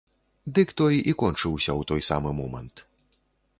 [0.59, 2.75] Дык той і кончыўся ў той самы момант.